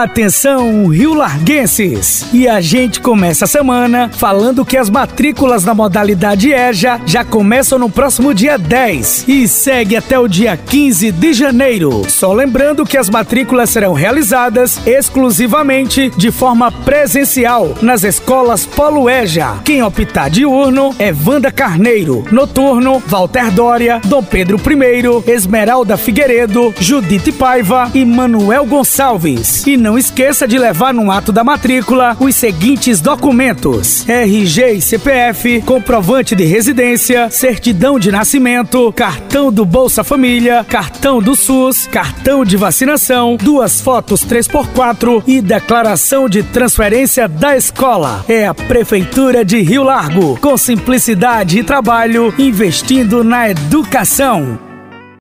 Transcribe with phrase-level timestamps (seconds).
[0.00, 2.26] Atenção, Rio Larguenses!
[2.32, 7.78] E a gente começa a semana falando que as matrículas na modalidade EJA já começam
[7.78, 12.04] no próximo dia 10 e segue até o dia 15 de janeiro.
[12.08, 19.60] Só lembrando que as matrículas serão realizadas exclusivamente de forma presencial nas escolas Polo EJA.
[19.62, 27.30] Quem optar diurno é Wanda Carneiro, noturno Walter Dória, Dom Pedro I, Esmeralda Figueiredo, Judite
[27.30, 29.66] Paiva e Manuel Gonçalves.
[29.66, 35.60] E não esqueça de levar no ato da matrícula os seguintes documentos: RG e CPF,
[35.62, 42.56] comprovante de residência, certidão de nascimento, cartão do Bolsa Família, cartão do SUS, cartão de
[42.56, 48.24] vacinação, duas fotos 3x4 e declaração de transferência da escola.
[48.28, 54.71] É a Prefeitura de Rio Largo, com simplicidade e trabalho, investindo na educação.